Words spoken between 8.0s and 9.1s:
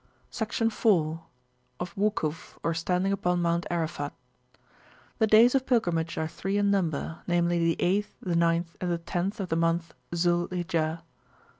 the 9th, and the